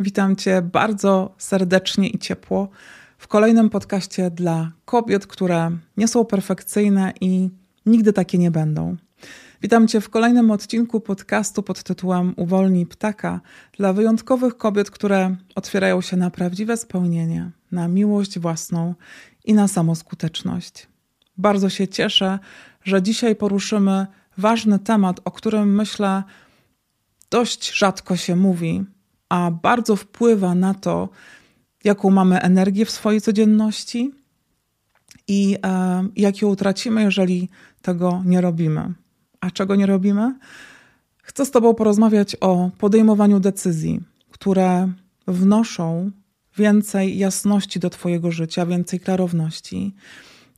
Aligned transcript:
Witam 0.00 0.36
Cię 0.36 0.62
bardzo 0.62 1.34
serdecznie 1.38 2.08
i 2.08 2.18
ciepło 2.18 2.68
w 3.18 3.28
kolejnym 3.28 3.70
podcaście 3.70 4.30
dla 4.30 4.72
kobiet, 4.84 5.26
które 5.26 5.70
nie 5.96 6.08
są 6.08 6.24
perfekcyjne 6.24 7.12
i 7.20 7.50
nigdy 7.86 8.12
takie 8.12 8.38
nie 8.38 8.50
będą. 8.50 8.96
Witam 9.62 9.88
Cię 9.88 10.00
w 10.00 10.10
kolejnym 10.10 10.50
odcinku 10.50 11.00
podcastu 11.00 11.62
pod 11.62 11.82
tytułem 11.82 12.34
Uwolnij 12.36 12.86
ptaka 12.86 13.40
dla 13.72 13.92
wyjątkowych 13.92 14.56
kobiet, 14.56 14.90
które 14.90 15.36
otwierają 15.54 16.00
się 16.00 16.16
na 16.16 16.30
prawdziwe 16.30 16.76
spełnienie, 16.76 17.50
na 17.72 17.88
miłość 17.88 18.38
własną 18.38 18.94
i 19.44 19.54
na 19.54 19.68
samoskuteczność. 19.68 20.86
Bardzo 21.36 21.68
się 21.68 21.88
cieszę, 21.88 22.38
że 22.84 23.02
dzisiaj 23.02 23.36
poruszymy 23.36 24.06
ważny 24.36 24.78
temat, 24.78 25.20
o 25.24 25.30
którym 25.30 25.74
myślę 25.74 26.22
dość 27.30 27.72
rzadko 27.72 28.16
się 28.16 28.36
mówi, 28.36 28.84
a 29.28 29.50
bardzo 29.50 29.96
wpływa 29.96 30.54
na 30.54 30.74
to, 30.74 31.08
jaką 31.84 32.10
mamy 32.10 32.40
energię 32.40 32.84
w 32.84 32.90
swojej 32.90 33.20
codzienności 33.20 34.12
i 35.28 35.56
e, 35.64 36.08
jak 36.16 36.42
ją 36.42 36.48
utracimy, 36.48 37.02
jeżeli 37.02 37.48
tego 37.82 38.22
nie 38.24 38.40
robimy. 38.40 38.94
A 39.40 39.50
czego 39.50 39.76
nie 39.76 39.86
robimy? 39.86 40.34
Chcę 41.22 41.46
z 41.46 41.50
Tobą 41.50 41.74
porozmawiać 41.74 42.36
o 42.40 42.70
podejmowaniu 42.78 43.40
decyzji, 43.40 44.00
które 44.30 44.92
wnoszą 45.26 46.10
więcej 46.56 47.18
jasności 47.18 47.80
do 47.80 47.90
Twojego 47.90 48.30
życia, 48.30 48.66
więcej 48.66 49.00
klarowności. 49.00 49.94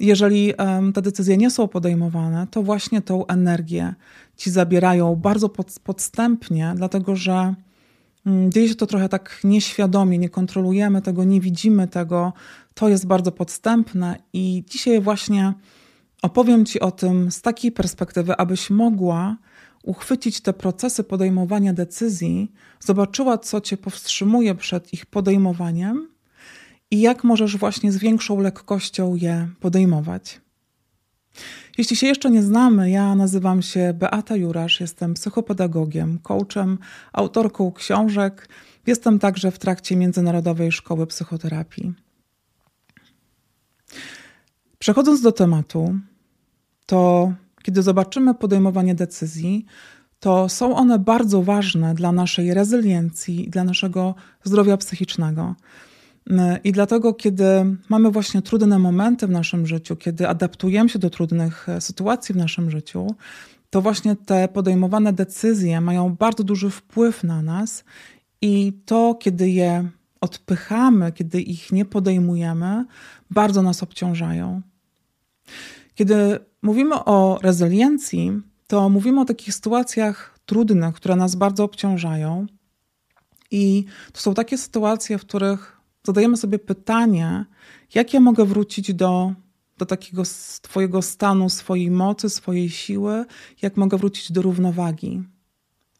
Jeżeli 0.00 0.54
um, 0.54 0.92
te 0.92 1.02
decyzje 1.02 1.36
nie 1.36 1.50
są 1.50 1.68
podejmowane, 1.68 2.46
to 2.50 2.62
właśnie 2.62 3.02
tą 3.02 3.26
energię 3.26 3.94
ci 4.36 4.50
zabierają 4.50 5.16
bardzo 5.16 5.48
pod, 5.48 5.80
podstępnie, 5.84 6.72
dlatego 6.76 7.16
że 7.16 7.54
dzieje 8.48 8.68
się 8.68 8.74
to 8.74 8.86
trochę 8.86 9.08
tak 9.08 9.40
nieświadomie, 9.44 10.18
nie 10.18 10.28
kontrolujemy 10.28 11.02
tego, 11.02 11.24
nie 11.24 11.40
widzimy 11.40 11.88
tego. 11.88 12.32
To 12.74 12.88
jest 12.88 13.06
bardzo 13.06 13.32
podstępne 13.32 14.16
i 14.32 14.64
dzisiaj 14.68 15.00
właśnie 15.00 15.54
opowiem 16.22 16.64
Ci 16.64 16.80
o 16.80 16.90
tym 16.90 17.30
z 17.30 17.42
takiej 17.42 17.72
perspektywy, 17.72 18.36
abyś 18.36 18.70
mogła 18.70 19.36
uchwycić 19.82 20.40
te 20.40 20.52
procesy 20.52 21.04
podejmowania 21.04 21.72
decyzji, 21.72 22.52
zobaczyła, 22.80 23.38
co 23.38 23.60
Cię 23.60 23.76
powstrzymuje 23.76 24.54
przed 24.54 24.92
ich 24.92 25.06
podejmowaniem 25.06 26.08
i 26.90 27.00
jak 27.00 27.24
możesz 27.24 27.56
właśnie 27.56 27.92
z 27.92 27.96
większą 27.98 28.40
lekkością 28.40 29.14
je 29.14 29.48
podejmować. 29.60 30.40
Jeśli 31.78 31.96
się 31.96 32.06
jeszcze 32.06 32.30
nie 32.30 32.42
znamy, 32.42 32.90
ja 32.90 33.14
nazywam 33.14 33.62
się 33.62 33.94
Beata 33.94 34.36
Jurasz, 34.36 34.80
jestem 34.80 35.14
psychopedagogiem, 35.14 36.18
coachem, 36.18 36.78
autorką 37.12 37.72
książek. 37.72 38.48
Jestem 38.86 39.18
także 39.18 39.50
w 39.50 39.58
trakcie 39.58 39.96
Międzynarodowej 39.96 40.72
Szkoły 40.72 41.06
Psychoterapii. 41.06 41.92
Przechodząc 44.78 45.22
do 45.22 45.32
tematu, 45.32 45.98
to 46.86 47.32
kiedy 47.62 47.82
zobaczymy 47.82 48.34
podejmowanie 48.34 48.94
decyzji, 48.94 49.66
to 50.20 50.48
są 50.48 50.76
one 50.76 50.98
bardzo 50.98 51.42
ważne 51.42 51.94
dla 51.94 52.12
naszej 52.12 52.54
rezyliencji 52.54 53.46
i 53.46 53.50
dla 53.50 53.64
naszego 53.64 54.14
zdrowia 54.44 54.76
psychicznego. 54.76 55.54
I 56.64 56.72
dlatego, 56.72 57.14
kiedy 57.14 57.44
mamy 57.88 58.10
właśnie 58.10 58.42
trudne 58.42 58.78
momenty 58.78 59.26
w 59.26 59.30
naszym 59.30 59.66
życiu, 59.66 59.96
kiedy 59.96 60.28
adaptujemy 60.28 60.88
się 60.88 60.98
do 60.98 61.10
trudnych 61.10 61.68
e, 61.68 61.80
sytuacji 61.80 62.32
w 62.32 62.38
naszym 62.38 62.70
życiu, 62.70 63.14
to 63.70 63.82
właśnie 63.82 64.16
te 64.16 64.48
podejmowane 64.48 65.12
decyzje 65.12 65.80
mają 65.80 66.16
bardzo 66.16 66.44
duży 66.44 66.70
wpływ 66.70 67.24
na 67.24 67.42
nas 67.42 67.84
i 68.42 68.72
to, 68.84 69.14
kiedy 69.14 69.50
je 69.50 69.90
odpychamy, 70.20 71.12
kiedy 71.12 71.42
ich 71.42 71.72
nie 71.72 71.84
podejmujemy, 71.84 72.84
bardzo 73.30 73.62
nas 73.62 73.82
obciążają. 73.82 74.62
Kiedy 75.94 76.38
mówimy 76.62 77.04
o 77.04 77.38
rezyliencji, 77.42 78.32
to 78.66 78.88
mówimy 78.88 79.20
o 79.20 79.24
takich 79.24 79.54
sytuacjach 79.54 80.38
trudnych, 80.46 80.94
które 80.94 81.16
nas 81.16 81.34
bardzo 81.34 81.64
obciążają. 81.64 82.46
I 83.50 83.84
to 84.12 84.20
są 84.20 84.34
takie 84.34 84.58
sytuacje, 84.58 85.18
w 85.18 85.20
których 85.20 85.79
zadajemy 86.02 86.36
sobie 86.36 86.58
pytanie, 86.58 87.44
jak 87.94 88.14
ja 88.14 88.20
mogę 88.20 88.44
wrócić 88.44 88.94
do, 88.94 89.34
do 89.78 89.86
takiego 89.86 90.22
Twojego 90.62 91.02
stanu, 91.02 91.48
swojej 91.48 91.90
mocy, 91.90 92.30
swojej 92.30 92.70
siły, 92.70 93.24
jak 93.62 93.76
mogę 93.76 93.98
wrócić 93.98 94.32
do 94.32 94.42
równowagi. 94.42 95.22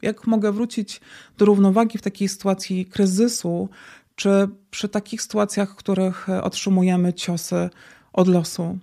Jak 0.03 0.27
mogę 0.27 0.53
wrócić 0.53 1.01
do 1.39 1.45
równowagi 1.45 1.99
w 1.99 2.03
takiej 2.03 2.29
sytuacji 2.29 2.87
kryzysu, 2.87 3.69
czy 4.15 4.49
przy 4.71 4.89
takich 4.89 5.23
sytuacjach, 5.23 5.73
w 5.73 5.77
których 5.77 6.29
otrzymujemy 6.43 7.13
ciosy 7.13 7.71
od 8.13 8.29
losu. 8.29 8.79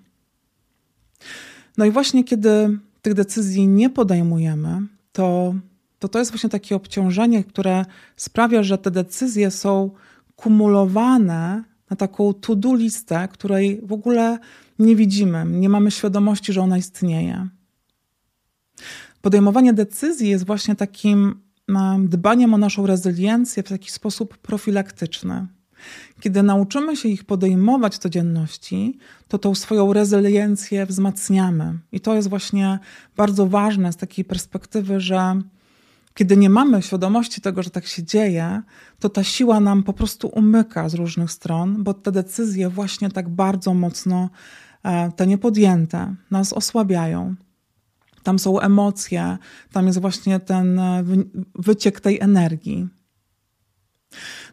No 1.78 1.86
i 1.86 1.92
właśnie 1.92 2.24
kiedy 2.24 2.80
tych 3.02 3.14
decyzji 3.14 3.68
nie 3.68 3.90
podejmujemy, 3.90 4.82
to 5.12 5.56
to, 6.00 6.08
to 6.08 6.20
jest 6.20 6.32
właśnie 6.32 6.50
takie 6.50 6.76
obciążenie, 6.76 7.44
które 7.44 7.86
sprawia, 8.16 8.64
że 8.64 8.78
te 8.78 8.92
decyzje 8.92 9.52
są 9.52 9.92
kumulowane 10.38 11.64
na 11.90 11.96
taką 11.96 12.34
to-do 12.34 12.76
listę, 12.76 13.28
której 13.32 13.82
w 13.84 13.92
ogóle 13.92 14.40
nie 14.80 14.96
widzimy, 14.96 15.46
nie 15.46 15.70
mamy 15.70 15.92
świadomości, 15.92 16.54
że 16.54 16.62
ona 16.62 16.78
istnieje. 16.78 17.48
Podejmowanie 19.22 19.74
decyzji 19.74 20.30
jest 20.30 20.46
właśnie 20.46 20.76
takim 20.76 21.42
dbaniem 22.00 22.54
o 22.54 22.58
naszą 22.58 22.86
rezyliencję 22.86 23.64
w 23.64 23.70
taki 23.70 23.92
sposób 23.92 24.38
profilaktyczny. 24.38 25.48
Kiedy 26.20 26.44
nauczymy 26.44 26.96
się 26.96 27.10
ich 27.10 27.24
podejmować 27.24 27.96
w 27.96 27.98
codzienności, 27.98 28.98
to 29.28 29.38
tą 29.38 29.56
swoją 29.56 29.94
rezyliencję 29.94 30.86
wzmacniamy. 30.86 31.80
I 31.92 32.00
to 32.00 32.16
jest 32.16 32.30
właśnie 32.30 32.80
bardzo 33.18 33.48
ważne 33.48 33.94
z 33.94 33.98
takiej 33.98 34.26
perspektywy, 34.26 35.00
że 35.00 35.42
kiedy 36.18 36.38
nie 36.38 36.50
mamy 36.50 36.82
świadomości 36.82 37.42
tego, 37.42 37.64
że 37.64 37.70
tak 37.70 37.86
się 37.86 38.04
dzieje, 38.04 38.62
to 39.00 39.10
ta 39.10 39.24
siła 39.24 39.60
nam 39.60 39.84
po 39.84 39.94
prostu 39.94 40.28
umyka 40.28 40.90
z 40.90 40.94
różnych 40.94 41.32
stron, 41.32 41.84
bo 41.84 41.94
te 41.94 42.12
decyzje 42.12 42.70
właśnie 42.70 43.10
tak 43.10 43.30
bardzo 43.30 43.74
mocno, 43.74 44.30
e, 44.84 45.12
te 45.12 45.28
niepodjęte, 45.28 46.16
nas 46.32 46.54
osłabiają. 46.54 47.36
Tam 48.24 48.40
są 48.40 48.60
emocje, 48.60 49.38
tam 49.72 49.88
jest 49.88 50.02
właśnie 50.02 50.40
ten 50.40 50.80
e, 50.80 51.04
wyciek 51.56 52.00
tej 52.00 52.20
energii. 52.20 52.88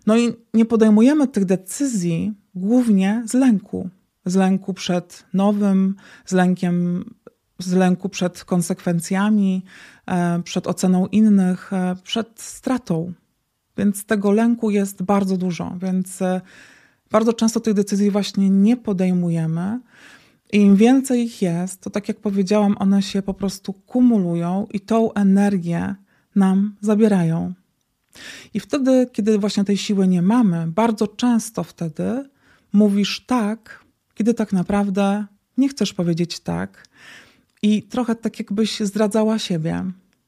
No 0.07 0.17
i 0.17 0.33
nie 0.55 0.65
podejmujemy 0.65 1.29
tych 1.29 1.45
decyzji 1.45 2.33
głównie 2.55 3.23
z 3.27 3.35
lęku. 3.35 3.89
Z 4.25 4.35
lęku 4.35 4.75
przed 4.75 5.27
nowym, 5.35 5.97
z 6.27 6.33
lękiem 6.33 7.05
z 7.59 7.73
lęku 7.73 8.09
przed 8.09 8.45
konsekwencjami, 8.45 9.65
e, 10.07 10.43
przed 10.43 10.67
oceną 10.67 11.07
innych, 11.07 11.73
e, 11.73 11.97
przed 12.03 12.41
stratą. 12.41 13.13
Więc 13.77 14.05
tego 14.05 14.33
lęku 14.33 14.71
jest 14.71 15.03
bardzo 15.03 15.37
dużo, 15.37 15.77
więc 15.83 16.23
e, 16.23 16.41
bardzo 17.11 17.33
często 17.33 17.61
tych 17.61 17.75
decyzji 17.75 18.11
właśnie 18.11 18.51
nie 18.51 18.77
podejmujemy. 18.77 19.81
I 20.53 20.57
im 20.57 20.77
więcej 20.77 21.23
ich 21.23 21.43
jest, 21.43 21.81
to 21.81 21.91
tak 21.91 22.09
jak 22.09 22.21
powiedziałam, 22.21 22.77
one 22.79 23.03
się 23.03 23.23
po 23.23 23.35
prostu 23.35 23.73
kumulują 23.73 24.67
i 24.73 24.81
tą 24.81 25.13
energię 25.13 25.95
nam 26.35 26.77
zabierają. 26.81 27.55
I 28.55 28.61
wtedy, 28.61 29.07
kiedy 29.13 29.39
właśnie 29.39 29.65
tej 29.65 29.77
siły 29.77 30.09
nie 30.09 30.23
mamy, 30.23 30.67
bardzo 30.67 31.09
często 31.09 31.65
wtedy 31.65 32.29
mówisz 32.73 33.25
tak, 33.27 33.85
kiedy 34.15 34.35
tak 34.35 34.53
naprawdę 34.53 35.27
nie 35.59 35.69
chcesz 35.69 35.93
powiedzieć 35.93 36.41
tak, 36.41 36.89
i 37.65 37.83
trochę 37.83 38.15
tak 38.15 38.39
jakbyś 38.39 38.81
zdradzała 38.81 39.39
siebie. 39.39 39.85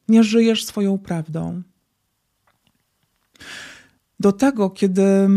Nie 0.08 0.24
żyjesz 0.24 0.64
swoją 0.64 0.98
prawdą. 0.98 1.62
Do 4.20 4.32
tego, 4.32 4.70
kiedy 4.70 5.28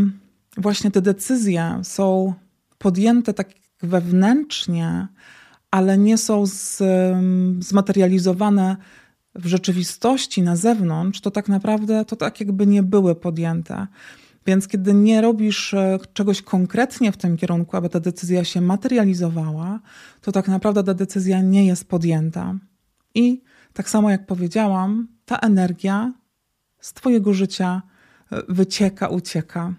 właśnie 0.57 0.91
te 0.91 1.01
decyzje 1.01 1.79
są 1.83 2.33
podjęte 2.77 3.33
tak 3.33 3.49
wewnętrznie, 3.81 5.07
ale 5.71 5.97
nie 5.97 6.17
są 6.17 6.45
z, 6.45 6.83
zmaterializowane 7.59 8.77
w 9.35 9.45
rzeczywistości 9.45 10.41
na 10.41 10.55
zewnątrz, 10.55 11.21
to 11.21 11.31
tak 11.31 11.47
naprawdę 11.47 12.05
to 12.05 12.15
tak 12.15 12.39
jakby 12.39 12.67
nie 12.67 12.83
były 12.83 13.15
podjęte. 13.15 13.87
Więc 14.45 14.67
kiedy 14.67 14.93
nie 14.93 15.21
robisz 15.21 15.73
e, 15.73 15.99
czegoś 16.13 16.41
konkretnie 16.41 17.11
w 17.11 17.17
tym 17.17 17.37
kierunku, 17.37 17.77
aby 17.77 17.89
ta 17.89 17.99
decyzja 17.99 18.43
się 18.43 18.61
materializowała, 18.61 19.79
to 20.21 20.31
tak 20.31 20.47
naprawdę 20.47 20.83
ta 20.83 20.93
decyzja 20.93 21.41
nie 21.41 21.65
jest 21.65 21.89
podjęta. 21.89 22.55
I 23.15 23.43
tak 23.73 23.89
samo 23.89 24.09
jak 24.09 24.25
powiedziałam, 24.25 25.07
ta 25.25 25.37
energia 25.37 26.13
z 26.79 26.93
Twojego 26.93 27.33
życia 27.33 27.81
e, 28.31 28.43
wycieka, 28.49 29.07
ucieka. 29.07 29.73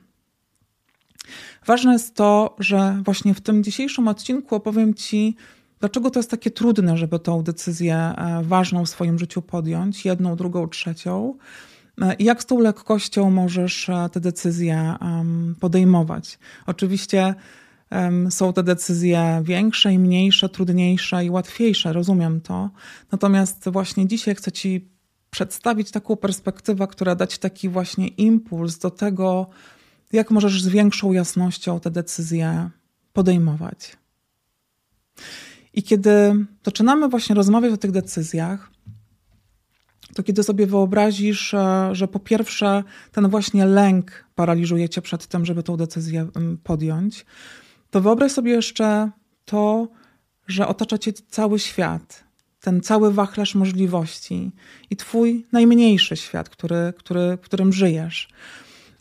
Ważne 1.67 1.93
jest 1.93 2.15
to, 2.15 2.57
że 2.59 3.03
właśnie 3.05 3.35
w 3.35 3.41
tym 3.41 3.65
dzisiejszym 3.65 4.09
odcinku 4.09 4.55
opowiem 4.55 4.95
Ci, 4.95 5.37
dlaczego 5.81 6.11
to 6.11 6.19
jest 6.19 6.31
takie 6.31 6.51
trudne, 6.51 6.97
żeby 6.97 7.19
tą 7.19 7.43
decyzję 7.43 7.97
e, 7.97 8.43
ważną 8.45 8.85
w 8.85 8.89
swoim 8.89 9.19
życiu 9.19 9.43
podjąć, 9.43 10.05
jedną, 10.05 10.37
drugą, 10.37 10.69
trzecią 10.69 11.35
jak 12.19 12.43
z 12.43 12.47
tą 12.47 12.61
lekkością 12.61 13.31
możesz 13.31 13.91
te 14.13 14.21
decyzje 14.21 14.95
podejmować. 15.61 16.39
Oczywiście 16.67 17.35
są 18.31 18.53
te 18.53 18.63
decyzje 18.63 19.43
większe 19.45 19.93
i 19.93 19.99
mniejsze, 19.99 20.49
trudniejsze 20.49 21.25
i 21.25 21.31
łatwiejsze, 21.31 21.93
rozumiem 21.93 22.41
to. 22.41 22.71
Natomiast 23.13 23.69
właśnie 23.69 24.07
dzisiaj 24.07 24.35
chcę 24.35 24.53
Ci 24.53 24.89
przedstawić 25.31 25.91
taką 25.91 26.17
perspektywę, 26.17 26.87
która 26.87 27.15
da 27.15 27.27
Ci 27.27 27.39
taki 27.39 27.69
właśnie 27.69 28.09
impuls 28.09 28.79
do 28.79 28.91
tego, 28.91 29.51
jak 30.13 30.31
możesz 30.31 30.63
z 30.63 30.69
większą 30.69 31.13
jasnością 31.13 31.81
te 31.81 31.91
decyzje 31.91 32.71
podejmować. 33.13 33.97
I 35.75 35.83
kiedy 35.83 36.35
zaczynamy 36.65 37.09
właśnie 37.09 37.35
rozmawiać 37.35 37.73
o 37.73 37.77
tych 37.77 37.91
decyzjach, 37.91 38.71
to 40.15 40.23
kiedy 40.23 40.43
sobie 40.43 40.67
wyobrazisz, 40.67 41.55
e, 41.55 41.91
że 41.93 42.09
po 42.09 42.19
pierwsze 42.19 42.85
ten 43.13 43.29
właśnie 43.29 43.67
lęk 43.67 44.25
paraliżuje 44.35 44.89
cię 44.89 45.03
przed 45.03 45.27
tym, 45.27 45.47
żeby 45.47 45.63
tą 45.63 45.77
decyzję 45.77 46.29
podjąć, 46.65 47.27
to 47.91 48.01
wyobraź 48.01 48.33
sobie 48.33 48.53
jeszcze 48.53 49.11
to, 49.45 49.89
że 50.49 50.69
otacza 50.69 50.99
cię 50.99 51.13
cały 51.13 51.59
świat, 51.59 52.25
ten 52.61 52.81
cały 52.81 53.13
wachlarz 53.13 53.55
możliwości 53.55 54.53
i 54.91 54.97
twój 54.97 55.47
najmniejszy 55.53 56.17
świat, 56.17 56.49
który, 56.49 56.93
który, 56.99 57.37
w 57.37 57.41
którym 57.41 57.73
żyjesz. 57.73 58.29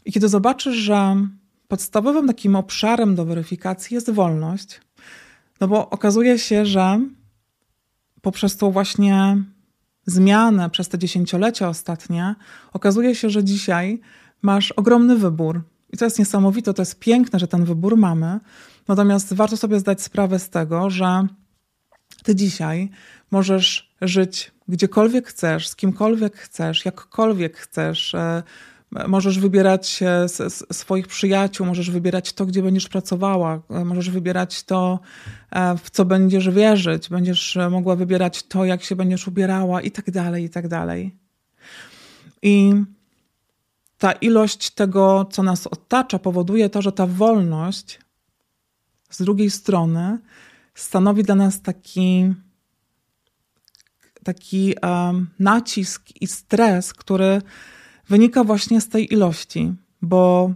I 0.06 0.12
kiedy 0.12 0.30
zobaczysz, 0.30 0.76
że 0.76 1.28
podstawowym 1.68 2.28
takim 2.28 2.56
obszarem 2.56 3.16
do 3.16 3.26
weryfikacji 3.26 3.96
jest 3.96 4.10
wolność, 4.10 4.82
no 5.62 5.68
bo 5.68 5.90
okazuje 5.90 6.40
się, 6.40 6.66
że 6.66 7.00
poprzez 8.22 8.58
tą 8.58 8.72
właśnie 8.72 9.44
zmianę 10.10 10.70
przez 10.70 10.90
te 10.90 10.98
dziesięciolecia 10.98 11.70
ostatnie, 11.70 12.36
okazuje 12.74 13.16
się, 13.16 13.30
że 13.30 13.44
dzisiaj 13.44 14.02
masz 14.42 14.72
ogromny 14.72 15.16
wybór. 15.16 15.62
I 15.94 15.98
to 15.98 16.06
jest 16.06 16.20
niesamowite, 16.20 16.74
to 16.74 16.82
jest 16.82 17.00
piękne, 17.00 17.40
że 17.40 17.48
ten 17.48 17.66
wybór 17.66 17.98
mamy. 17.98 18.40
Natomiast 18.88 19.34
warto 19.34 19.58
sobie 19.58 19.80
zdać 19.80 20.02
sprawę 20.02 20.40
z 20.40 20.50
tego, 20.50 20.90
że 20.90 21.28
ty 22.24 22.36
dzisiaj 22.36 22.90
możesz 23.32 23.96
żyć 24.02 24.52
gdziekolwiek 24.68 25.28
chcesz, 25.28 25.68
z 25.68 25.76
kimkolwiek 25.76 26.38
chcesz, 26.38 26.86
jakkolwiek 26.86 27.58
chcesz. 27.58 28.16
E, 28.96 29.08
możesz 29.08 29.40
wybierać 29.40 30.00
swoich 30.72 31.08
przyjaciół, 31.08 31.68
możesz 31.68 31.92
wybierać 31.92 32.34
to, 32.34 32.46
gdzie 32.46 32.62
będziesz 32.64 32.88
pracowała, 32.88 33.62
e, 33.70 33.86
możesz 33.86 34.10
wybierać 34.10 34.64
to, 34.64 35.00
e, 35.52 35.78
w 35.78 35.90
co 35.90 36.06
będziesz 36.06 36.50
wierzyć, 36.50 37.10
będziesz 37.10 37.58
mogła 37.72 37.96
wybierać 37.96 38.44
to, 38.44 38.66
jak 38.66 38.84
się 38.84 38.96
będziesz 38.96 39.28
ubierała 39.28 39.82
i 39.82 39.92
tak 39.92 40.12
dalej, 40.12 40.44
i 40.44 40.50
tak 40.50 40.68
dalej. 40.68 41.16
I 42.42 42.74
ta 43.98 44.12
ilość 44.12 44.70
tego, 44.70 45.26
co 45.32 45.44
nas 45.44 45.68
otacza, 45.68 46.20
powoduje 46.20 46.70
to, 46.70 46.82
że 46.82 46.92
ta 46.92 47.08
wolność 47.08 48.00
z 49.10 49.22
drugiej 49.22 49.50
strony 49.50 50.20
stanowi 50.76 51.24
dla 51.24 51.36
nas 51.36 51.62
taki, 51.62 52.34
taki 54.24 54.76
um, 54.82 55.30
nacisk 55.40 56.04
i 56.22 56.28
stres, 56.28 56.94
który 56.94 57.42
wynika 58.10 58.44
właśnie 58.44 58.82
z 58.82 58.90
tej 58.90 59.14
ilości, 59.14 59.74
bo 60.02 60.54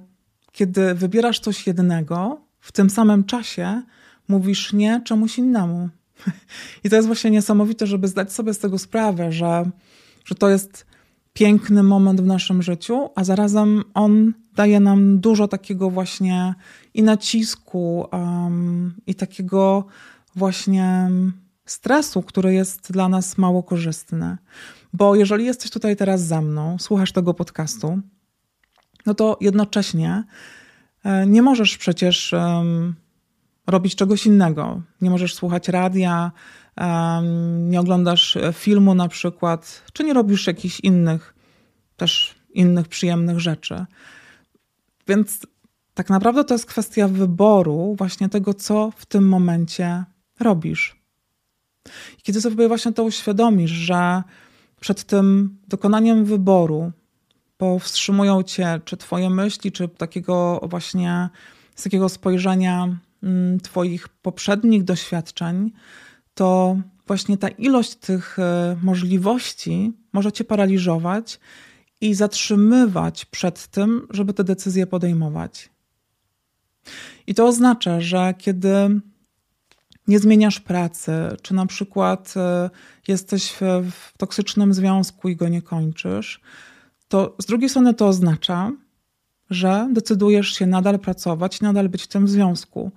kiedy 0.52 0.94
wybierasz 0.94 1.40
coś 1.40 1.68
jednego, 1.68 2.42
w 2.60 2.72
tym 2.72 2.90
samym 2.90 3.24
czasie 3.24 3.82
mówisz 4.28 4.74
nie 4.74 5.02
czemuś 5.06 5.38
innemu. 5.38 5.90
I 6.84 6.90
to 6.90 6.96
jest 6.96 7.08
właśnie 7.08 7.32
niesamowite, 7.32 7.88
żeby 7.88 8.08
zdać 8.08 8.34
sobie 8.34 8.54
z 8.54 8.60
tego 8.60 8.80
sprawę, 8.80 9.32
że, 9.32 9.70
że 10.26 10.36
to 10.36 10.50
jest 10.50 10.86
piękny 11.34 11.84
moment 11.84 12.22
w 12.22 12.26
naszym 12.26 12.62
życiu, 12.62 13.10
a 13.16 13.24
zarazem 13.24 13.84
on 13.94 14.34
daje 14.56 14.80
nam 14.80 15.20
dużo 15.20 15.48
takiego 15.48 15.90
właśnie 15.90 16.54
i 16.94 17.04
nacisku, 17.04 18.08
um, 18.12 18.94
i 19.08 19.16
takiego 19.16 19.86
właśnie 20.36 21.10
stresu, 21.66 22.22
który 22.22 22.54
jest 22.54 22.92
dla 22.92 23.10
nas 23.10 23.38
mało 23.38 23.64
korzystny. 23.64 24.38
Bo 24.94 25.16
jeżeli 25.16 25.46
jesteś 25.46 25.72
tutaj 25.72 25.96
teraz 25.96 26.22
za 26.22 26.42
mną, 26.42 26.78
słuchasz 26.80 27.12
tego 27.12 27.34
podcastu, 27.34 28.00
no 29.06 29.14
to 29.14 29.38
jednocześnie 29.42 30.24
e, 31.04 31.28
nie 31.28 31.42
możesz 31.42 31.78
przecież 31.78 32.36
robić 33.68 33.96
czegoś 33.96 34.26
innego. 34.26 34.82
Nie 35.02 35.10
możesz 35.10 35.36
słuchać 35.36 35.68
radia, 35.68 36.32
nie 37.60 37.80
oglądasz 37.80 38.38
filmu 38.54 38.96
na 38.96 39.08
przykład, 39.08 39.84
czy 39.94 40.04
nie 40.04 40.14
robisz 40.14 40.48
jakichś 40.48 40.80
innych, 40.80 41.36
też 41.98 42.36
innych 42.54 42.88
przyjemnych 42.88 43.40
rzeczy. 43.40 43.86
Więc 45.08 45.48
tak 45.94 46.10
naprawdę 46.10 46.44
to 46.44 46.54
jest 46.54 46.66
kwestia 46.66 47.08
wyboru, 47.08 47.96
właśnie 47.98 48.30
tego, 48.30 48.54
co 48.54 48.92
w 48.96 49.06
tym 49.06 49.28
momencie 49.28 50.04
robisz. 50.40 50.96
I 52.20 52.22
kiedy 52.22 52.42
sobie 52.42 52.68
właśnie 52.68 52.94
to 52.94 53.04
uświadomisz, 53.04 53.72
że 53.72 54.24
przed 54.84 55.04
tym 55.04 55.58
dokonaniem 55.68 56.26
wyboru 56.26 56.92
powstrzymują 57.58 58.44
cię 58.44 58.82
czy 58.86 58.98
twoje 58.98 59.30
myśli, 59.30 59.72
czy 59.72 59.88
takiego 59.88 60.60
właśnie 60.70 61.30
z 61.76 61.84
takiego 61.84 62.10
spojrzenia 62.10 62.98
mm, 63.24 63.60
twoich 63.60 64.08
poprzednich 64.08 64.84
doświadczeń, 64.84 65.72
to 66.34 66.78
właśnie 67.08 67.38
ta 67.38 67.48
ilość 67.48 67.96
tych 67.96 68.40
e, 68.40 68.78
możliwości 68.82 69.94
może 70.14 70.32
cię 70.32 70.44
paraliżować 70.44 71.40
i 72.02 72.14
zatrzymywać 72.14 73.26
przed 73.26 73.68
tym, 73.68 74.08
żeby 74.10 74.34
te 74.34 74.44
decyzje 74.44 74.88
podejmować. 74.88 75.70
I 77.28 77.36
to 77.36 77.48
oznacza, 77.48 78.02
że 78.02 78.34
kiedy 78.38 79.02
nie 80.08 80.20
zmieniasz 80.20 80.60
pracy, 80.60 81.12
czy 81.42 81.54
na 81.54 81.66
przykład 81.66 82.34
e, 82.38 82.70
jesteś 83.08 83.54
w, 83.92 84.18
toksycznym 84.18 84.74
związku 84.74 85.30
i 85.30 85.36
go 85.36 85.50
nie 85.50 85.62
kończysz, 85.62 86.42
to 87.08 87.36
z 87.42 87.46
drugiej 87.46 87.70
strony 87.70 87.94
to 87.94 88.08
oznacza, 88.08 88.72
że 89.50 89.90
decydujesz 89.92 90.48
się 90.48 90.66
nadal 90.66 91.00
pracować, 91.00 91.62
nadal 91.62 91.90
być 91.90 92.04
w 92.04 92.08
tym 92.08 92.28
związku. 92.28 92.92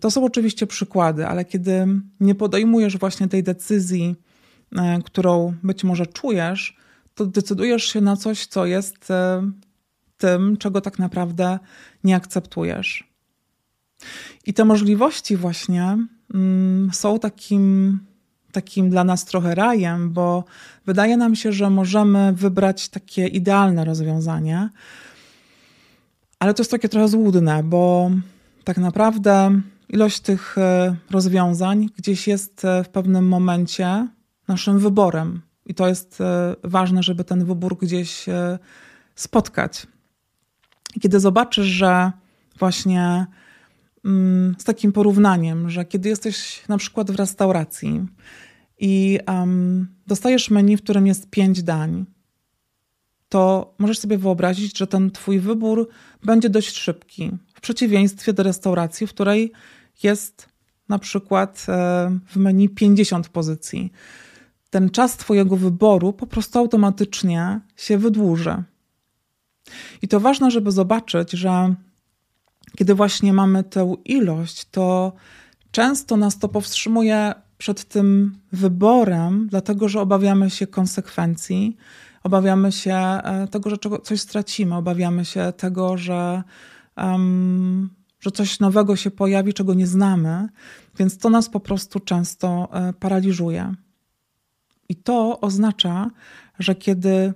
To 0.00 0.10
są 0.10 0.24
oczywiście 0.24 0.66
przykłady, 0.66 1.26
ale 1.26 1.44
kiedy 1.44 1.86
nie 2.20 2.34
podejmujesz 2.34 2.98
właśnie 2.98 3.28
tej 3.28 3.42
decyzji, 3.42 4.16
e, 4.76 4.98
którą 5.04 5.54
być 5.62 5.84
może 5.84 6.06
czujesz, 6.06 6.76
to 7.14 7.26
decydujesz 7.26 7.84
się 7.84 8.00
na 8.00 8.16
coś, 8.16 8.46
co 8.46 8.66
jest 8.66 9.10
e, 9.10 9.50
tym, 10.16 10.56
czego 10.56 10.80
tak 10.80 10.98
naprawdę 10.98 11.58
nie 12.04 12.16
akceptujesz. 12.16 13.07
I 14.46 14.54
te 14.54 14.64
możliwości 14.64 15.36
właśnie 15.36 15.98
mm, 16.34 16.90
są 16.92 17.18
takim, 17.18 17.98
takim 18.52 18.90
dla 18.90 19.04
nas 19.04 19.24
trochę 19.24 19.54
rajem, 19.54 20.12
bo 20.12 20.44
wydaje 20.86 21.16
nam 21.16 21.34
się, 21.34 21.52
że 21.52 21.70
możemy 21.70 22.32
wybrać 22.32 22.88
takie 22.88 23.26
idealne 23.26 23.84
rozwiązanie, 23.84 24.68
ale 26.38 26.54
to 26.54 26.62
jest 26.62 26.70
takie 26.70 26.88
trochę 26.88 27.08
złudne, 27.08 27.62
bo 27.62 28.10
tak 28.64 28.78
naprawdę 28.78 29.60
ilość 29.88 30.20
tych 30.20 30.58
e, 30.58 30.96
rozwiązań 31.10 31.88
gdzieś 31.96 32.28
jest 32.28 32.64
e, 32.64 32.84
w 32.84 32.88
pewnym 32.88 33.28
momencie 33.28 34.08
naszym 34.48 34.78
wyborem. 34.78 35.42
I 35.66 35.74
to 35.74 35.88
jest 35.88 36.20
e, 36.20 36.56
ważne, 36.64 37.02
żeby 37.02 37.24
ten 37.24 37.44
wybór 37.44 37.78
gdzieś 37.78 38.26
spotkać. 39.14 39.86
Kiedy 41.00 41.20
zobaczysz, 41.20 41.66
że 41.66 42.12
właśnie 42.58 43.26
z 44.58 44.64
takim 44.64 44.92
porównaniem, 44.92 45.70
że 45.70 45.84
kiedy 45.84 46.08
jesteś 46.08 46.62
na 46.68 46.78
przykład 46.78 47.10
w 47.10 47.16
restauracji 47.16 48.06
i 48.78 49.18
um, 49.26 49.88
dostajesz 50.06 50.50
menu, 50.50 50.76
w 50.76 50.82
którym 50.82 51.06
jest 51.06 51.30
pięć 51.30 51.62
dań, 51.62 52.06
to 53.28 53.74
możesz 53.78 53.98
sobie 53.98 54.18
wyobrazić, 54.18 54.78
że 54.78 54.86
ten 54.86 55.10
twój 55.10 55.38
wybór 55.38 55.88
będzie 56.24 56.50
dość 56.50 56.76
szybki. 56.76 57.30
W 57.54 57.60
przeciwieństwie 57.60 58.32
do 58.32 58.42
restauracji, 58.42 59.06
w 59.06 59.10
której 59.10 59.52
jest 60.02 60.48
na 60.88 60.98
przykład 60.98 61.66
e, 61.68 62.18
w 62.26 62.36
menu 62.36 62.68
50 62.68 63.28
pozycji. 63.28 63.92
Ten 64.70 64.90
czas 64.90 65.16
Twojego 65.16 65.56
wyboru 65.56 66.12
po 66.12 66.26
prostu 66.26 66.58
automatycznie 66.58 67.60
się 67.76 67.98
wydłuży. 67.98 68.62
I 70.02 70.08
to 70.08 70.20
ważne, 70.20 70.50
żeby 70.50 70.72
zobaczyć, 70.72 71.30
że 71.30 71.74
kiedy 72.76 72.94
właśnie 72.94 73.32
mamy 73.32 73.64
tę 73.64 73.94
ilość, 74.04 74.64
to 74.70 75.12
często 75.70 76.16
nas 76.16 76.38
to 76.38 76.48
powstrzymuje 76.48 77.34
przed 77.58 77.84
tym 77.84 78.38
wyborem, 78.52 79.48
dlatego 79.50 79.88
że 79.88 80.00
obawiamy 80.00 80.50
się 80.50 80.66
konsekwencji, 80.66 81.76
obawiamy 82.22 82.72
się 82.72 82.94
e, 82.94 83.48
tego, 83.50 83.70
że 83.70 83.76
coś 84.02 84.20
stracimy, 84.20 84.74
obawiamy 84.74 85.24
się 85.24 85.52
tego, 85.56 85.96
że, 85.96 86.42
um, 86.96 87.90
że 88.20 88.30
coś 88.30 88.60
nowego 88.60 88.96
się 88.96 89.10
pojawi, 89.10 89.54
czego 89.54 89.74
nie 89.74 89.86
znamy, 89.86 90.48
więc 90.98 91.18
to 91.18 91.30
nas 91.30 91.48
po 91.48 91.60
prostu 91.60 92.00
często 92.00 92.68
e, 92.72 92.92
paraliżuje. 92.92 93.74
I 94.88 94.96
to 94.96 95.40
oznacza, 95.40 96.10
że 96.58 96.74
kiedy 96.74 97.32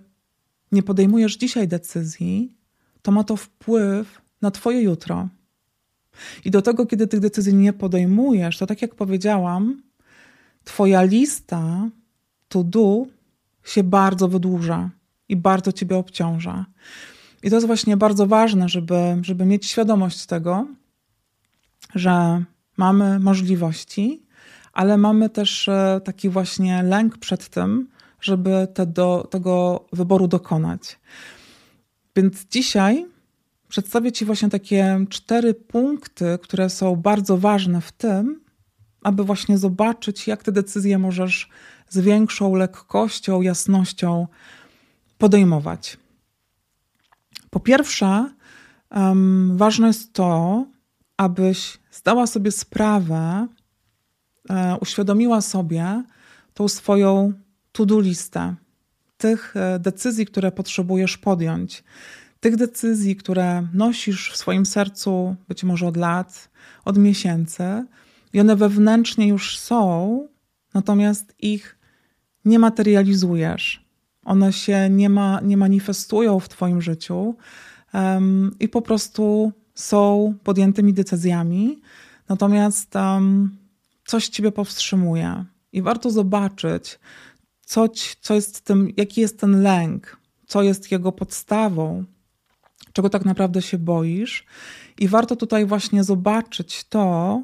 nie 0.72 0.82
podejmujesz 0.82 1.36
dzisiaj 1.36 1.68
decyzji, 1.68 2.56
to 3.02 3.12
ma 3.12 3.24
to 3.24 3.36
wpływ 3.36 4.21
na 4.42 4.50
Twoje 4.50 4.82
jutro. 4.82 5.28
I 6.44 6.50
do 6.50 6.62
tego, 6.62 6.86
kiedy 6.86 7.06
tych 7.06 7.20
decyzji 7.20 7.54
nie 7.54 7.72
podejmujesz, 7.72 8.58
to 8.58 8.66
tak 8.66 8.82
jak 8.82 8.94
powiedziałam, 8.94 9.82
Twoja 10.64 11.02
lista 11.02 11.88
to 12.48 12.64
do 12.64 13.06
się 13.64 13.84
bardzo 13.84 14.28
wydłuża 14.28 14.90
i 15.28 15.36
bardzo 15.36 15.72
Ciebie 15.72 15.96
obciąża. 15.96 16.66
I 17.42 17.50
to 17.50 17.56
jest 17.56 17.66
właśnie 17.66 17.96
bardzo 17.96 18.26
ważne, 18.26 18.68
żeby, 18.68 19.18
żeby 19.22 19.44
mieć 19.44 19.66
świadomość 19.66 20.26
tego, 20.26 20.66
że 21.94 22.44
mamy 22.76 23.18
możliwości, 23.20 24.22
ale 24.72 24.96
mamy 24.96 25.30
też 25.30 25.68
e, 25.68 26.00
taki 26.04 26.28
właśnie 26.28 26.82
lęk 26.82 27.18
przed 27.18 27.48
tym, 27.48 27.88
żeby 28.20 28.68
te 28.74 28.86
do, 28.86 29.28
tego 29.30 29.84
wyboru 29.92 30.28
dokonać. 30.28 30.98
Więc 32.16 32.46
dzisiaj 32.50 33.06
przedstawię 33.72 34.12
Ci 34.12 34.24
właśnie 34.24 34.48
takie 34.48 35.04
cztery 35.08 35.54
punkty, 35.54 36.38
które 36.42 36.70
są 36.70 36.96
bardzo 36.96 37.38
ważne 37.38 37.80
w 37.80 37.92
tym, 37.92 38.40
aby 39.02 39.24
właśnie 39.24 39.58
zobaczyć, 39.58 40.26
jak 40.26 40.42
te 40.42 40.52
decyzje 40.52 40.98
możesz 40.98 41.48
z 41.88 41.98
większą 41.98 42.54
lekkością, 42.54 43.42
jasnością 43.42 44.26
podejmować. 45.18 45.98
Po 47.50 47.60
pierwsze, 47.60 48.30
um, 48.90 49.56
ważne 49.56 49.86
jest 49.86 50.12
to, 50.12 50.66
abyś 51.16 51.78
zdała 51.92 52.26
sobie 52.26 52.50
sprawę, 52.50 53.46
e, 54.50 54.76
uświadomiła 54.80 55.40
sobie 55.40 56.02
tą 56.54 56.68
swoją 56.68 57.32
to-do 57.72 58.00
listę 58.00 58.54
tych 59.16 59.56
e, 59.56 59.78
decyzji, 59.78 60.26
które 60.26 60.52
potrzebujesz 60.52 61.18
podjąć, 61.18 61.84
tych 62.42 62.56
decyzji, 62.56 63.16
które 63.16 63.68
nosisz 63.74 64.32
w 64.32 64.36
swoim 64.36 64.66
sercu 64.66 65.36
być 65.48 65.64
może 65.64 65.86
od 65.86 65.96
lat, 65.96 66.50
od 66.84 66.98
miesięcy, 66.98 67.86
i 68.32 68.40
one 68.40 68.56
wewnętrznie 68.56 69.28
już 69.28 69.58
są, 69.58 70.28
natomiast 70.74 71.34
ich 71.38 71.78
nie 72.44 72.58
materializujesz. 72.58 73.84
One 74.24 74.52
się 74.52 74.90
nie, 74.90 75.10
ma, 75.10 75.40
nie 75.40 75.56
manifestują 75.56 76.40
w 76.40 76.48
Twoim 76.48 76.82
życiu 76.82 77.36
um, 77.94 78.56
i 78.60 78.68
po 78.68 78.82
prostu 78.82 79.52
są 79.74 80.34
podjętymi 80.44 80.92
decyzjami, 80.94 81.80
natomiast 82.28 82.96
um, 82.96 83.56
coś 84.06 84.28
Ciebie 84.28 84.52
powstrzymuje. 84.52 85.44
I 85.72 85.82
warto 85.82 86.10
zobaczyć, 86.10 86.98
co, 87.64 87.88
co 88.20 88.34
jest 88.34 88.60
tym, 88.60 88.88
jaki 88.96 89.20
jest 89.20 89.40
ten 89.40 89.62
lęk, 89.62 90.16
co 90.46 90.62
jest 90.62 90.92
jego 90.92 91.12
podstawą, 91.12 92.04
czego 92.92 93.10
tak 93.10 93.24
naprawdę 93.24 93.62
się 93.62 93.78
boisz. 93.78 94.46
I 94.98 95.08
warto 95.08 95.36
tutaj 95.36 95.66
właśnie 95.66 96.04
zobaczyć 96.04 96.84
to, 96.84 97.42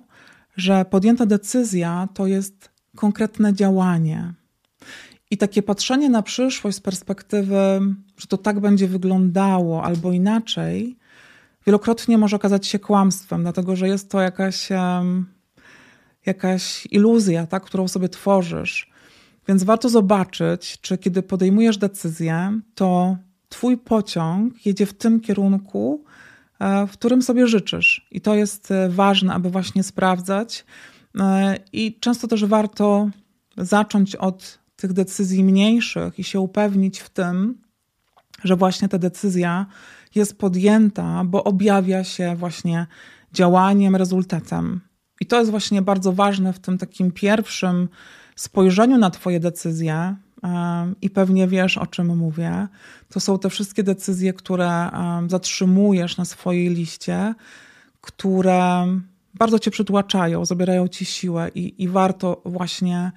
że 0.57 0.85
podjęta 0.85 1.27
decyzja 1.27 2.09
to 2.15 2.27
jest 2.27 2.71
konkretne 2.97 3.55
działanie. 3.55 4.35
I 5.31 5.37
takie 5.37 5.63
patrzenie 5.63 6.11
na 6.11 6.23
przyszłość 6.23 6.77
z 6.77 6.81
perspektywy, 6.81 7.81
że 8.17 8.27
to 8.29 8.39
tak 8.39 8.61
będzie 8.61 8.89
wyglądało 8.89 9.85
albo 9.85 10.13
inaczej, 10.13 10.97
wielokrotnie 11.67 12.19
może 12.19 12.37
okazać 12.37 12.67
się 12.67 12.79
kłamstwem, 12.79 13.43
dlatego 13.43 13.77
że 13.77 13.89
jest 13.89 14.11
to 14.11 14.21
jakaś, 14.21 14.69
jakaś 16.27 16.87
iluzja, 16.91 17.47
tak, 17.47 17.65
którą 17.65 17.89
sobie 17.89 18.09
tworzysz. 18.09 18.91
Więc 19.49 19.65
warto 19.65 19.89
zobaczyć, 19.89 20.81
czy 20.81 20.99
kiedy 20.99 21.23
podejmujesz 21.23 21.79
decyzję, 21.79 22.61
to 22.75 23.17
Twój 23.49 23.77
pociąg 23.77 24.67
jedzie 24.67 24.87
w 24.87 24.95
tym 24.95 25.21
kierunku, 25.21 26.05
e, 26.59 26.87
w 26.87 26.93
którym 26.93 27.23
sobie 27.23 27.47
życzysz. 27.47 28.07
I 28.11 28.21
to 28.21 28.35
jest 28.35 28.71
e, 28.71 28.89
ważne, 28.89 29.35
aby 29.35 29.51
właśnie 29.51 29.83
sprawdzać. 29.83 30.65
E, 31.21 31.57
I 31.73 31.99
często 32.01 32.29
też 32.29 32.45
warto 32.45 33.11
zacząć 33.57 34.17
od 34.17 34.59
tych 34.77 34.93
decyzji 34.93 35.45
mniejszych 35.45 36.19
i 36.19 36.25
się 36.25 36.41
upewnić 36.41 37.01
w 37.01 37.09
tym, 37.09 37.59
że 38.45 38.57
właśnie 38.57 38.89
ta 38.89 38.99
decyzja 38.99 39.67
jest 40.15 40.39
podjęta, 40.39 41.25
bo 41.25 41.45
objawia 41.45 42.05
się 42.05 42.37
właśnie 42.37 42.87
działaniem, 43.33 43.97
rezultatem. 43.97 44.81
I 45.21 45.27
to 45.27 45.39
jest 45.39 45.51
właśnie 45.51 45.83
bardzo 45.83 46.13
ważne 46.13 46.53
w 46.53 46.59
tym 46.59 46.79
takim 46.79 47.13
pierwszym 47.13 47.89
spojrzeniu 48.37 48.99
na 48.99 49.11
Twoje 49.11 49.41
decyzje. 49.41 50.17
I 51.03 51.11
pewnie 51.11 51.49
wiesz, 51.49 51.79
o 51.79 51.87
czym 51.87 52.17
mówię. 52.17 52.69
To 53.09 53.21
są 53.21 53.39
te 53.39 53.51
wszystkie 53.51 53.83
decyzje, 53.83 54.33
które 54.33 54.91
zatrzymujesz 55.29 56.17
na 56.17 56.25
swojej 56.25 56.69
liście, 56.69 57.35
które 58.01 58.87
bardzo 59.35 59.59
cię 59.59 59.71
przytłaczają, 59.71 60.45
zabierają 60.45 60.89
ci 60.89 61.05
siłę, 61.05 61.51
i, 61.55 61.83
i 61.83 61.89
warto 61.89 62.43
właśnie, 62.45 63.13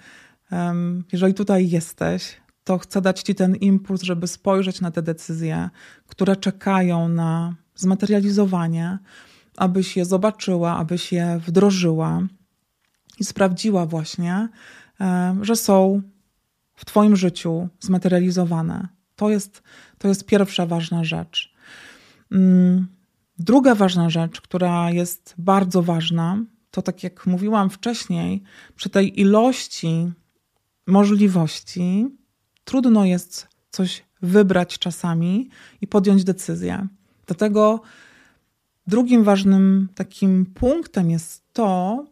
jeżeli 1.11 1.33
tutaj 1.33 1.69
jesteś, 1.69 2.41
to 2.63 2.77
chcę 2.77 3.01
dać 3.01 3.21
Ci 3.21 3.35
ten 3.35 3.55
impuls, 3.55 4.01
żeby 4.01 4.27
spojrzeć 4.27 4.81
na 4.81 4.91
te 4.91 5.01
decyzje, 5.01 5.69
które 6.07 6.35
czekają 6.35 7.09
na 7.09 7.55
zmaterializowanie, 7.75 8.97
abyś 9.57 9.97
je 9.97 10.05
zobaczyła, 10.05 10.77
abyś 10.77 11.11
je 11.11 11.39
wdrożyła 11.45 12.21
i 13.19 13.23
sprawdziła 13.23 13.85
właśnie, 13.85 14.49
że 15.41 15.55
są 15.55 16.01
w 16.81 16.85
Twoim 16.85 17.15
życiu 17.15 17.69
zmaterializowane. 17.79 18.87
To 19.15 19.29
jest, 19.29 19.63
to 19.97 20.07
jest 20.07 20.25
pierwsza 20.25 20.65
ważna 20.65 21.03
rzecz. 21.03 21.53
Mm, 22.31 22.87
druga 23.39 23.75
ważna 23.75 24.09
rzecz, 24.09 24.41
która 24.41 24.91
jest 24.91 25.35
bardzo 25.37 25.83
ważna, 25.83 26.43
to 26.71 26.81
tak 26.81 27.03
jak 27.03 27.25
mówiłam 27.25 27.69
wcześniej, 27.69 28.43
przy 28.75 28.89
tej 28.89 29.19
ilości 29.19 30.11
możliwości, 30.87 32.07
trudno 32.63 33.05
jest 33.05 33.47
coś 33.69 34.03
wybrać 34.21 34.79
czasami 34.79 35.49
i 35.81 35.87
podjąć 35.87 36.23
decyzję. 36.23 36.87
Dlatego 37.25 37.81
drugim 38.87 39.23
ważnym 39.23 39.89
takim 39.95 40.45
punktem 40.45 41.11
jest 41.11 41.53
to, 41.53 42.05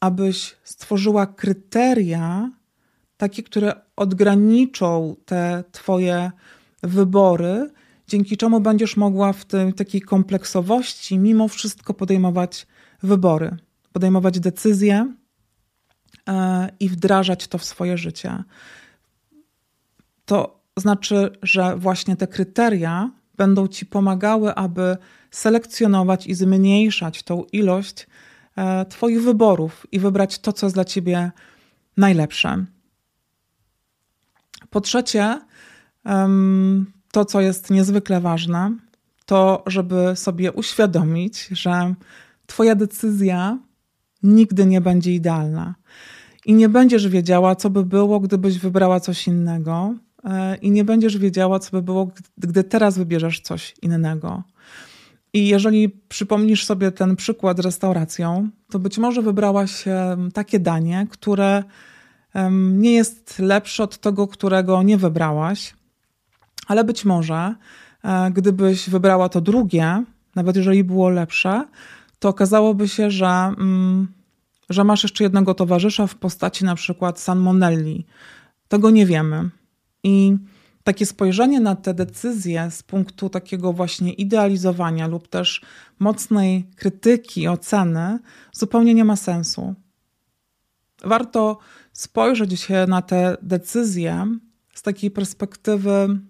abyś 0.00 0.56
stworzyła 0.64 1.26
kryteria, 1.26 2.50
takie, 3.28 3.42
które 3.42 3.72
odgraniczą 3.96 5.16
te 5.24 5.64
Twoje 5.72 6.30
wybory, 6.82 7.70
dzięki 8.08 8.36
czemu 8.36 8.60
będziesz 8.60 8.96
mogła 8.96 9.32
w 9.32 9.44
tej 9.44 9.72
takiej 9.72 10.00
kompleksowości 10.00 11.18
mimo 11.18 11.48
wszystko 11.48 11.94
podejmować 11.94 12.66
wybory, 13.02 13.56
podejmować 13.92 14.40
decyzje 14.40 15.14
e, 16.28 16.68
i 16.80 16.88
wdrażać 16.88 17.48
to 17.48 17.58
w 17.58 17.64
swoje 17.64 17.98
życie 17.98 18.44
to 20.26 20.60
znaczy, 20.76 21.30
że 21.42 21.76
właśnie 21.76 22.16
te 22.16 22.26
kryteria 22.26 23.10
będą 23.36 23.68
ci 23.68 23.86
pomagały, 23.86 24.54
aby 24.54 24.96
selekcjonować 25.30 26.26
i 26.26 26.34
zmniejszać 26.34 27.22
tą 27.22 27.44
ilość 27.52 28.06
e, 28.56 28.84
Twoich 28.84 29.22
wyborów 29.22 29.86
i 29.92 29.98
wybrać 29.98 30.38
to, 30.38 30.52
co 30.52 30.66
jest 30.66 30.76
dla 30.76 30.84
Ciebie 30.84 31.30
najlepsze. 31.96 32.64
Po 34.74 34.80
trzecie, 34.80 35.40
to, 37.12 37.24
co 37.24 37.40
jest 37.40 37.70
niezwykle 37.70 38.20
ważne, 38.20 38.76
to 39.26 39.62
żeby 39.66 40.12
sobie 40.14 40.52
uświadomić, 40.52 41.48
że 41.52 41.94
Twoja 42.46 42.74
decyzja 42.74 43.58
nigdy 44.22 44.66
nie 44.66 44.80
będzie 44.80 45.14
idealna. 45.14 45.74
I 46.46 46.54
nie 46.54 46.68
będziesz 46.68 47.08
wiedziała, 47.08 47.56
co 47.56 47.70
by 47.70 47.84
było, 47.84 48.20
gdybyś 48.20 48.58
wybrała 48.58 49.00
coś 49.00 49.26
innego, 49.26 49.94
E, 50.24 50.56
i 50.56 50.70
nie 50.70 50.84
będziesz 50.84 51.18
wiedziała, 51.18 51.58
co 51.58 51.70
by 51.70 51.82
było, 51.82 52.10
gdy 52.38 52.64
teraz 52.64 52.98
wybierzesz 52.98 53.40
coś 53.40 53.74
innego. 53.82 54.42
I 55.32 55.48
jeżeli 55.48 55.88
przypomnisz 55.88 56.64
sobie 56.64 56.92
ten 56.92 57.16
przykład 57.16 57.56
z 57.56 57.60
restauracją, 57.60 58.48
to 58.70 58.78
być 58.78 58.98
może 58.98 59.22
wybrałaś 59.22 59.84
takie 60.34 60.60
danie, 60.60 61.06
które 61.10 61.64
nie 62.50 62.92
jest 62.92 63.38
lepsze 63.38 63.82
od 63.82 63.98
tego, 63.98 64.28
którego 64.28 64.82
nie 64.82 64.96
wybrałaś, 64.96 65.74
ale 66.66 66.84
być 66.84 67.04
może, 67.04 67.54
e, 68.04 68.30
gdybyś 68.30 68.90
wybrała 68.90 69.28
to 69.28 69.40
drugie, 69.40 70.04
nawet 70.34 70.56
jeżeli 70.56 70.84
było 70.84 71.08
lepsze, 71.08 71.64
to 72.18 72.28
okazałoby 72.28 72.88
się, 72.88 73.10
że, 73.10 73.26
mm, 73.26 74.08
że 74.70 74.84
masz 74.84 75.02
jeszcze 75.02 75.24
jednego 75.24 75.54
towarzysza 75.54 76.06
w 76.06 76.14
postaci 76.14 76.64
na 76.64 76.74
przykład 76.74 77.20
salmonelli. 77.20 78.06
Tego 78.68 78.90
nie 78.90 79.06
wiemy. 79.06 79.50
I 80.02 80.36
takie 80.84 81.06
spojrzenie 81.06 81.60
na 81.60 81.76
te 81.76 81.94
decyzje 81.94 82.70
z 82.70 82.82
punktu 82.82 83.28
takiego 83.28 83.72
właśnie 83.72 84.12
idealizowania 84.12 85.06
lub 85.06 85.28
też 85.28 85.62
mocnej 85.98 86.64
krytyki, 86.76 87.48
oceny 87.48 88.18
zupełnie 88.52 88.94
nie 88.94 89.04
ma 89.04 89.16
sensu. 89.16 89.74
Warto 91.06 91.58
spojrzeć 91.92 92.60
się 92.60 92.86
na 92.88 93.02
te 93.02 93.36
decyzje 93.42 94.26
z 94.74 94.82
takiej 94.82 95.10
perspektywy 95.10 96.20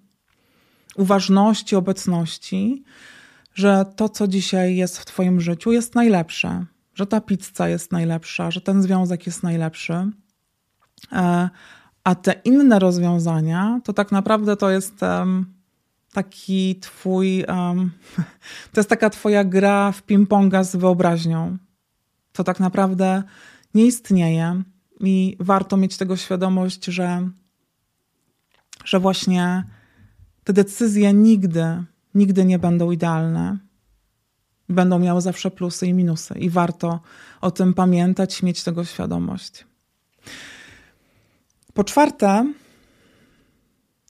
uważności, 0.96 1.76
obecności, 1.76 2.84
że 3.54 3.84
to, 3.96 4.08
co 4.08 4.28
dzisiaj 4.28 4.76
jest 4.76 4.98
w 4.98 5.04
Twoim 5.04 5.40
życiu, 5.40 5.72
jest 5.72 5.94
najlepsze, 5.94 6.66
że 6.94 7.06
ta 7.06 7.20
pizza 7.20 7.68
jest 7.68 7.92
najlepsza, 7.92 8.50
że 8.50 8.60
ten 8.60 8.82
związek 8.82 9.26
jest 9.26 9.42
najlepszy. 9.42 10.10
E, 11.12 11.50
a 12.04 12.14
te 12.14 12.32
inne 12.44 12.78
rozwiązania, 12.78 13.80
to 13.84 13.92
tak 13.92 14.12
naprawdę 14.12 14.56
to 14.56 14.70
jest 14.70 14.94
taki 16.12 16.80
Twój, 16.80 17.44
to 18.72 18.80
jest 18.80 18.88
taka 18.88 19.10
Twoja 19.10 19.44
gra 19.44 19.92
w 19.92 20.06
ping-ponga 20.06 20.64
z 20.64 20.76
wyobraźnią. 20.76 21.58
To 22.32 22.44
tak 22.44 22.60
naprawdę 22.60 23.22
nie 23.74 23.86
istnieje 23.86 24.62
i 25.00 25.36
warto 25.40 25.76
mieć 25.76 25.96
tego 25.96 26.16
świadomość, 26.16 26.84
że, 26.84 27.30
że 28.84 29.00
właśnie 29.00 29.64
te 30.44 30.52
decyzje 30.52 31.12
nigdy, 31.12 31.84
nigdy 32.14 32.44
nie 32.44 32.58
będą 32.58 32.90
idealne. 32.90 33.58
Będą 34.68 34.98
miały 34.98 35.20
zawsze 35.20 35.50
plusy 35.50 35.86
i 35.86 35.94
minusy, 35.94 36.34
i 36.38 36.50
warto 36.50 37.00
o 37.40 37.50
tym 37.50 37.74
pamiętać, 37.74 38.42
mieć 38.42 38.64
tego 38.64 38.84
świadomość. 38.84 39.66
Po 41.74 41.84
czwarte, 41.84 42.52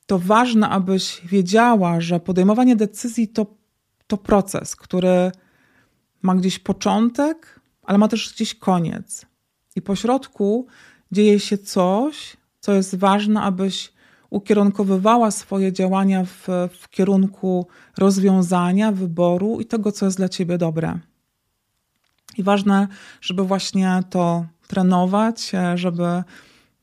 to 0.06 0.18
ważne, 0.18 0.68
abyś 0.68 1.20
wiedziała, 1.24 2.00
że 2.00 2.20
podejmowanie 2.20 2.76
decyzji 2.76 3.28
to, 3.28 3.46
to 4.06 4.16
proces, 4.16 4.76
który 4.76 5.32
ma 6.22 6.34
gdzieś 6.34 6.58
początek, 6.58 7.60
ale 7.82 7.98
ma 7.98 8.08
też 8.08 8.34
gdzieś 8.34 8.54
koniec. 8.54 9.26
I 9.76 9.82
po 9.82 9.96
środku 9.96 10.66
dzieje 11.12 11.40
się 11.40 11.58
coś, 11.58 12.36
co 12.60 12.72
jest 12.72 12.94
ważne, 12.94 13.42
abyś 13.42 13.92
ukierunkowywała 14.30 15.30
swoje 15.30 15.72
działania 15.72 16.24
w, 16.24 16.48
w 16.72 16.88
kierunku 16.88 17.66
rozwiązania, 17.98 18.92
wyboru 18.92 19.60
i 19.60 19.64
tego, 19.64 19.92
co 19.92 20.04
jest 20.04 20.16
dla 20.16 20.28
ciebie 20.28 20.58
dobre. 20.58 20.98
I 22.36 22.42
ważne, 22.42 22.88
żeby 23.20 23.44
właśnie 23.44 24.02
to 24.10 24.46
trenować, 24.66 25.52
żeby 25.74 26.22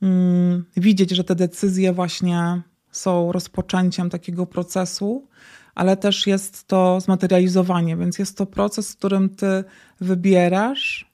mm, 0.02 0.66
widzieć, 0.78 1.12
że 1.12 1.24
te 1.24 1.36
decyzje 1.36 1.94
właśnie 1.94 2.62
są 2.92 3.32
rozpoczęciem 3.32 4.10
takiego 4.10 4.46
procesu, 4.46 5.28
ale 5.76 5.98
też 5.98 6.28
jest 6.28 6.68
to 6.68 7.02
zmaterializowanie, 7.02 7.98
więc 7.98 8.20
jest 8.20 8.38
to 8.38 8.46
proces, 8.46 8.94
w 8.94 8.98
którym 8.98 9.30
ty 9.30 9.64
wybierasz, 10.02 11.11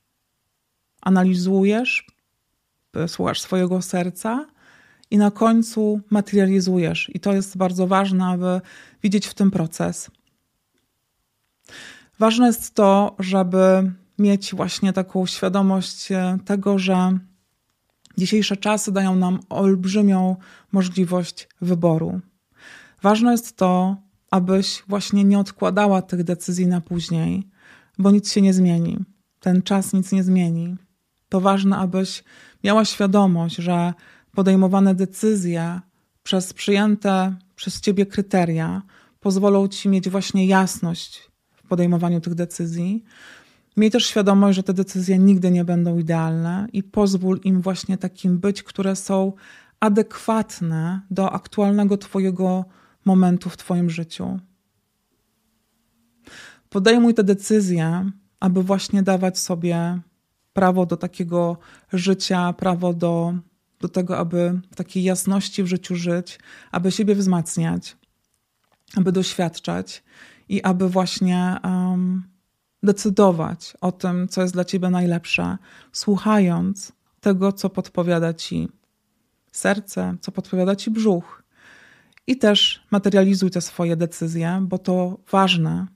analizujesz, 1.07 2.07
słuchasz 3.07 3.41
swojego 3.41 3.81
serca 3.81 4.45
i 5.11 5.17
na 5.17 5.31
końcu 5.31 6.01
materializujesz. 6.09 7.11
I 7.15 7.19
to 7.19 7.33
jest 7.33 7.57
bardzo 7.57 7.87
ważne, 7.87 8.25
aby 8.25 8.61
widzieć 9.03 9.27
w 9.27 9.33
tym 9.33 9.51
proces. 9.51 10.11
Ważne 12.19 12.47
jest 12.47 12.75
to, 12.75 13.15
żeby 13.19 13.91
mieć 14.19 14.55
właśnie 14.55 14.93
taką 14.93 15.25
świadomość 15.25 16.11
e, 16.11 16.37
tego, 16.45 16.79
że 16.79 17.19
dzisiejsze 18.17 18.57
czasy 18.57 18.91
dają 18.91 19.15
nam 19.15 19.39
olbrzymią 19.49 20.35
możliwość 20.71 21.47
wyboru. 21.61 22.21
Ważne 23.01 23.31
jest 23.31 23.57
to, 23.57 23.97
abyś 24.31 24.83
właśnie 24.87 25.23
nie 25.23 25.39
odkładała 25.39 26.01
tych 26.01 26.23
decyzji 26.23 26.67
na 26.67 26.81
później, 26.81 27.47
bo 27.97 28.11
nic 28.11 28.31
się 28.31 28.41
nie 28.41 28.53
zmieni. 28.53 28.97
Ten 29.39 29.61
czas 29.61 29.93
nic 29.93 30.11
nie 30.11 30.23
zmieni. 30.23 30.75
To 31.29 31.41
ważne, 31.41 31.77
abyś 31.77 32.23
miała 32.63 32.85
świadomość, 32.85 33.55
że 33.55 33.93
podejmowane 34.35 34.95
decyzje 34.95 35.81
przez 36.23 36.53
przyjęte 36.53 37.35
przez 37.55 37.81
ciebie 37.81 38.05
kryteria 38.05 38.81
pozwolą 39.19 39.67
ci 39.67 39.89
mieć 39.89 40.09
właśnie 40.09 40.47
jasność 40.47 41.31
w 41.51 41.67
podejmowaniu 41.67 42.21
tych 42.21 42.35
decyzji. 42.35 43.03
Miej 43.77 43.91
też 43.91 44.05
świadomość, 44.05 44.55
że 44.55 44.63
te 44.63 44.73
decyzje 44.73 45.17
nigdy 45.17 45.51
nie 45.51 45.65
będą 45.65 45.97
idealne 45.97 46.67
i 46.73 46.83
pozwól 46.83 47.39
im 47.43 47.61
właśnie 47.61 47.97
takim 47.97 48.39
być, 48.39 48.63
które 48.63 48.95
są 48.95 49.33
adekwatne 49.79 51.01
do 51.11 51.31
aktualnego 51.31 51.97
Twojego 51.97 52.65
momentu 53.05 53.49
w 53.49 53.57
Twoim 53.57 53.89
życiu. 53.89 54.39
Podejmuj 56.69 57.13
te 57.13 57.23
decyzje, 57.23 58.11
aby 58.39 58.63
właśnie 58.63 59.03
dawać 59.03 59.39
sobie 59.39 59.99
prawo 60.57 60.85
do 60.85 60.97
takiego 60.97 61.57
życia, 61.93 62.53
prawo 62.53 62.93
do, 62.93 63.33
do 63.79 63.89
tego, 63.89 64.17
aby 64.17 64.61
w 64.71 64.75
takiej 64.75 65.03
jasności 65.03 65.63
w 65.63 65.67
życiu 65.67 65.95
żyć, 65.95 66.39
aby 66.71 66.91
siebie 66.91 67.15
wzmacniać, 67.15 67.97
aby 68.95 69.11
doświadczać 69.11 70.03
i 70.49 70.63
aby 70.63 70.89
właśnie 70.89 71.57
um, 71.63 72.23
decydować 72.83 73.77
o 73.81 73.91
tym, 73.91 74.27
co 74.27 74.41
jest 74.41 74.53
dla 74.53 74.65
ciebie 74.65 74.89
najlepsze, 74.89 75.57
słuchając 75.91 76.91
tego, 77.19 77.51
co 77.51 77.69
podpowiada 77.69 78.33
ci 78.33 78.69
serce, 79.51 80.15
co 80.21 80.31
podpowiada 80.31 80.75
ci 80.75 80.91
brzuch. 80.91 81.43
I 82.27 82.37
też 82.37 82.83
materializuj 82.91 83.51
te 83.51 83.61
swoje 83.61 83.95
decyzje, 83.95 84.59
bo 84.61 84.77
to 84.77 85.17
ważne, 85.31 85.87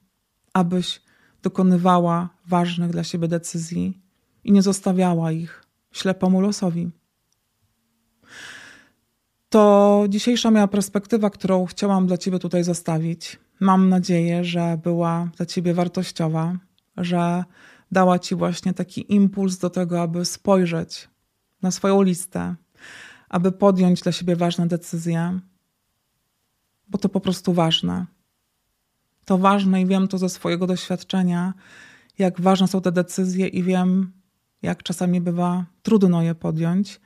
abyś 0.54 1.02
dokonywała 1.41 2.30
ważnych 2.47 2.91
dla 2.91 3.04
siebie 3.04 3.28
decyzji 3.28 4.02
i 4.43 4.51
nie 4.51 4.62
zostawiała 4.62 5.32
ich 5.32 5.63
ślepemu 5.91 6.41
losowi. 6.41 6.91
To 9.49 10.06
dzisiejsza 10.10 10.51
moja 10.51 10.67
perspektywa, 10.67 11.30
którą 11.30 11.65
chciałam 11.65 12.08
dla 12.08 12.17
Ciebie 12.17 12.39
tutaj 12.39 12.63
zostawić. 12.63 13.39
Mam 13.60 13.89
nadzieję, 13.89 14.43
że 14.43 14.80
była 14.84 15.30
dla 15.38 15.45
Ciebie 15.45 15.73
wartościowa, 15.73 16.58
że 16.97 17.43
dała 17.91 18.19
Ci 18.19 18.36
właśnie 18.36 18.73
taki 18.73 19.13
impuls 19.13 19.58
do 19.58 19.69
tego, 19.69 20.01
aby 20.01 20.25
spojrzeć 20.25 21.10
na 21.62 21.71
swoją 21.71 22.01
listę, 22.01 22.56
aby 23.30 23.51
podjąć 23.51 24.01
dla 24.01 24.12
siebie 24.12 24.36
ważne 24.36 24.67
decyzje, 24.67 25.39
bo 26.88 26.97
to 26.97 27.10
po 27.10 27.19
prostu 27.19 27.54
ważne. 27.54 28.06
To 29.25 29.38
ważne 29.38 29.82
i 29.82 29.86
wiem 29.86 30.08
to 30.08 30.17
ze 30.17 30.30
swojego 30.30 30.67
doświadczenia, 30.67 31.54
jak 32.17 32.41
ważne 32.41 32.67
są 32.67 32.82
te 32.82 32.91
decyzje, 32.91 33.47
i 33.47 33.63
wiem, 33.63 34.12
jak 34.62 34.84
czasami 34.84 35.21
bywa 35.21 35.65
trudno 35.84 36.21
je 36.21 36.36
podjąć, 36.36 37.02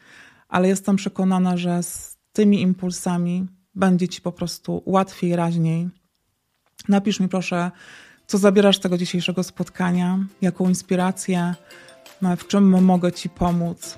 ale 0.50 0.68
jestem 0.68 0.96
przekonana, 0.96 1.58
że 1.58 1.84
z 1.84 2.18
tymi 2.34 2.62
impulsami 2.62 3.48
będzie 3.76 4.08
ci 4.08 4.22
po 4.22 4.32
prostu 4.32 4.84
łatwiej, 4.86 5.36
raźniej. 5.36 5.90
Napisz 6.90 7.20
mi 7.20 7.28
proszę, 7.30 7.72
co 8.28 8.38
zabierasz 8.38 8.78
z 8.78 8.80
tego 8.80 8.98
dzisiejszego 8.98 9.44
spotkania, 9.44 10.20
jaką 10.42 10.70
inspirację, 10.70 11.56
w 12.38 12.48
czym 12.48 12.84
mogę 12.84 13.12
ci 13.12 13.30
pomóc. 13.30 13.98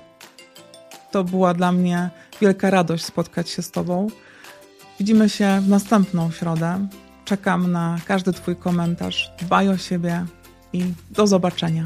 To 1.10 1.24
była 1.24 1.54
dla 1.54 1.72
mnie 1.72 2.10
wielka 2.40 2.70
radość 2.70 3.04
spotkać 3.04 3.50
się 3.50 3.62
z 3.62 3.70
Tobą. 3.70 4.06
Widzimy 4.98 5.28
się 5.28 5.60
w 5.60 5.68
następną 5.68 6.30
środę. 6.30 6.88
Czekam 7.24 7.72
na 7.72 7.98
każdy 8.06 8.32
Twój 8.32 8.56
komentarz. 8.56 9.32
Dbaj 9.40 9.68
o 9.68 9.76
siebie 9.76 10.24
i 10.72 10.84
do 11.10 11.26
zobaczenia. 11.26 11.84